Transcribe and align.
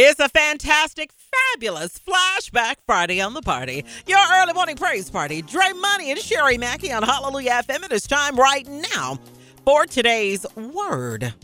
It's 0.00 0.20
a 0.20 0.28
fantastic, 0.28 1.10
fabulous 1.12 1.98
flashback 1.98 2.76
Friday 2.86 3.20
on 3.20 3.34
the 3.34 3.42
party. 3.42 3.84
Your 4.06 4.20
early 4.34 4.52
morning 4.52 4.76
praise 4.76 5.10
party. 5.10 5.42
Dre 5.42 5.72
Money 5.72 6.12
and 6.12 6.20
Sherry 6.20 6.56
Mackey 6.56 6.92
on 6.92 7.02
Hallelujah 7.02 7.64
FM. 7.64 7.84
It 7.84 7.90
is 7.90 8.06
time 8.06 8.36
right 8.36 8.64
now 8.94 9.18
for 9.64 9.86
today's 9.86 10.46
word. 10.54 11.34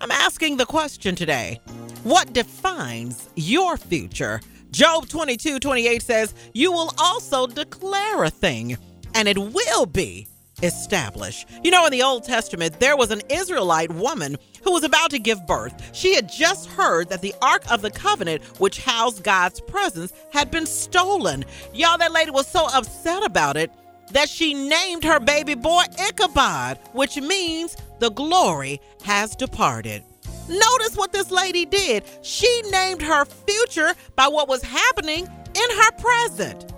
I'm 0.00 0.10
asking 0.10 0.56
the 0.56 0.64
question 0.64 1.14
today 1.14 1.60
What 2.02 2.32
defines 2.32 3.28
your 3.36 3.76
future? 3.76 4.40
Job 4.70 5.06
22 5.10 5.58
28 5.58 6.02
says, 6.02 6.34
You 6.54 6.72
will 6.72 6.94
also 6.96 7.46
declare 7.46 8.24
a 8.24 8.30
thing, 8.30 8.78
and 9.14 9.28
it 9.28 9.36
will 9.36 9.84
be 9.84 10.26
established. 10.62 11.48
You 11.62 11.70
know, 11.70 11.86
in 11.86 11.92
the 11.92 12.02
Old 12.02 12.24
Testament, 12.24 12.80
there 12.80 12.96
was 12.96 13.10
an 13.10 13.22
Israelite 13.28 13.90
woman 13.92 14.36
who 14.62 14.72
was 14.72 14.84
about 14.84 15.10
to 15.10 15.18
give 15.18 15.46
birth. 15.46 15.74
She 15.94 16.14
had 16.14 16.28
just 16.28 16.68
heard 16.68 17.08
that 17.08 17.22
the 17.22 17.34
Ark 17.42 17.62
of 17.70 17.82
the 17.82 17.90
Covenant, 17.90 18.42
which 18.60 18.80
housed 18.80 19.22
God's 19.22 19.60
presence, 19.60 20.12
had 20.32 20.50
been 20.50 20.66
stolen. 20.66 21.44
Y'all, 21.72 21.98
that 21.98 22.12
lady 22.12 22.30
was 22.30 22.46
so 22.46 22.66
upset 22.72 23.24
about 23.24 23.56
it 23.56 23.70
that 24.12 24.28
she 24.28 24.54
named 24.54 25.04
her 25.04 25.20
baby 25.20 25.54
boy 25.54 25.82
Ichabod, 26.08 26.78
which 26.92 27.20
means 27.20 27.76
the 27.98 28.10
glory 28.10 28.80
has 29.04 29.34
departed. 29.34 30.02
Notice 30.48 30.96
what 30.96 31.12
this 31.12 31.30
lady 31.30 31.64
did. 31.64 32.04
She 32.22 32.62
named 32.70 33.02
her 33.02 33.24
future 33.24 33.94
by 34.14 34.28
what 34.28 34.48
was 34.48 34.62
happening 34.62 35.26
in 35.26 35.70
her 35.70 35.90
present. 35.98 36.72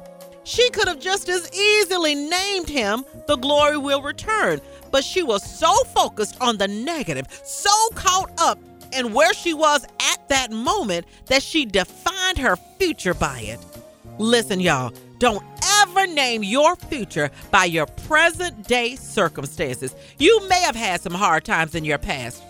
She 0.49 0.71
could 0.71 0.89
have 0.89 0.99
just 0.99 1.29
as 1.29 1.53
easily 1.53 2.15
named 2.15 2.71
him 2.71 3.05
The 3.27 3.37
Glory 3.37 3.77
Will 3.77 4.01
Return, 4.01 4.63
but 4.91 5.05
she 5.05 5.23
was 5.23 5.43
so 5.43 5.71
focused 5.95 6.41
on 6.41 6.57
the 6.57 6.67
negative, 6.67 7.27
so 7.45 7.71
caught 7.95 8.31
up 8.39 8.59
in 8.95 9.13
where 9.13 9.35
she 9.35 9.53
was 9.53 9.85
at 9.85 10.27
that 10.31 10.51
moment 10.51 11.05
that 11.27 11.43
she 11.43 11.67
defined 11.67 12.39
her 12.39 12.57
future 12.79 13.13
by 13.13 13.41
it. 13.41 13.61
Listen, 14.17 14.59
y'all, 14.59 14.91
don't 15.19 15.45
ever 15.83 16.07
name 16.07 16.43
your 16.43 16.77
future 16.77 17.31
by 17.51 17.67
your 17.67 17.85
present 18.09 18.67
day 18.67 18.97
circumstances. 18.97 19.95
You 20.17 20.49
may 20.49 20.63
have 20.63 20.77
had 20.77 21.03
some 21.03 21.13
hard 21.13 21.45
times 21.45 21.75
in 21.75 21.85
your 21.85 21.99
past 21.99 22.43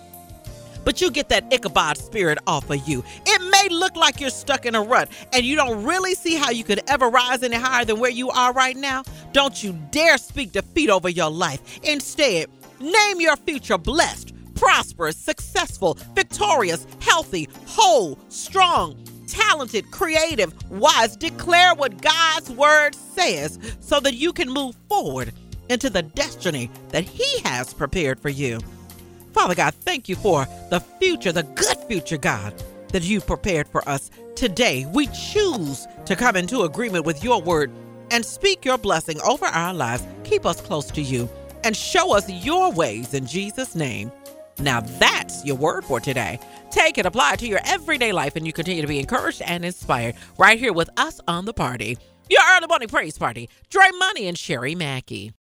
but 0.84 1.01
you 1.01 1.11
get 1.11 1.29
that 1.29 1.53
Ichabod 1.53 1.98
spirit 1.98 2.39
off 2.47 2.71
of 2.71 2.87
you. 2.89 3.05
It 3.27 3.43
may 3.51 3.75
look 3.75 3.97
like 3.97 4.21
you're 4.21 4.31
stuck 4.31 4.67
in 4.67 4.75
a 4.75 4.83
rut 4.83 5.09
and 5.33 5.45
you 5.45 5.57
don't 5.57 5.84
really 5.84 6.15
see 6.15 6.37
how 6.37 6.51
you 6.51 6.65
could 6.65 6.81
ever 6.89 7.09
rise 7.09 7.43
any 7.43 7.57
higher 7.57 7.84
than 7.84 8.01
where 8.01 8.11
you 8.11 8.31
are 8.31 8.53
right 8.53 8.77
now. 8.77 9.03
Don't 9.33 9.62
you 9.62 9.79
dare 9.91 10.19
speak 10.19 10.53
defeat 10.53 10.91
over 10.91 11.09
your 11.09 11.31
life. 11.31 11.79
Instead, 11.83 12.49
name 12.81 13.21
your 13.21 13.37
future 13.37 13.79
blessed, 13.79 14.33
prosperous, 14.55 15.17
successful, 15.17 15.99
victorious, 16.15 16.87
healthy, 17.01 17.49
whole, 17.67 18.19
strong, 18.29 18.97
talented, 19.27 19.91
creative, 19.91 20.53
wise. 20.71 21.17
Declare 21.17 21.75
what 21.75 22.01
God's 22.01 22.51
word 22.51 22.95
says 22.95 23.59
so 23.81 24.01
that 24.01 24.15
you 24.15 24.33
can 24.33 24.49
move 24.49 24.75
forward 24.89 25.33
into 25.69 25.91
the 25.91 26.03
destiny 26.03 26.71
that 26.91 27.05
He 27.05 27.41
has 27.41 27.75
prepared 27.75 28.19
for 28.19 28.31
you. 28.31 28.59
Father 29.38 29.54
God, 29.54 29.72
thank 29.72 30.09
you 30.09 30.16
for 30.16 30.49
the 30.69 30.81
future, 30.99 31.31
the 31.31 31.44
good 31.44 31.76
future, 31.87 32.16
God, 32.16 32.53
that 32.88 33.04
you've 33.04 33.25
prepared 33.25 33.69
for 33.69 33.88
us 33.88 34.10
today. 34.34 34.84
We 34.93 35.06
choose 35.06 35.87
to 36.06 36.16
come 36.16 36.34
into 36.34 36.62
agreement 36.62 37.06
with 37.06 37.22
your 37.22 37.41
word 37.41 37.71
and 38.10 38.25
speak 38.25 38.65
your 38.65 38.78
blessing 38.78 39.21
over 39.21 39.47
our 39.47 39.72
lives. 39.72 40.04
Keep 40.25 40.44
us 40.44 40.60
close 40.60 40.87
to 40.87 41.00
you 41.00 41.31
and 41.62 41.76
show 41.76 42.16
us 42.16 42.28
your 42.28 42.72
ways 42.72 43.15
in 43.15 43.28
Jesus' 43.28 43.76
name. 43.76 44.10
Now 44.59 44.81
that's 44.81 45.44
your 45.44 45.56
word 45.56 45.84
for 45.84 46.00
today. 46.00 46.41
Take 46.72 46.99
it, 46.99 47.06
apply 47.06 47.34
it 47.34 47.38
to 47.38 47.47
your 47.47 47.60
everyday 47.65 48.10
life, 48.10 48.34
and 48.34 48.44
you 48.44 48.53
continue 48.53 48.82
to 48.82 48.88
be 48.88 48.99
encouraged 48.99 49.43
and 49.43 49.65
inspired 49.65 50.16
right 50.37 50.59
here 50.59 50.72
with 50.72 50.91
us 50.97 51.20
on 51.28 51.44
the 51.44 51.55
party. 51.55 51.97
Your 52.28 52.43
early 52.56 52.66
morning 52.66 52.88
praise 52.88 53.16
party, 53.16 53.49
Dre 53.70 53.87
Money 54.00 54.26
and 54.26 54.37
Sherry 54.37 54.75
Mackey. 54.75 55.32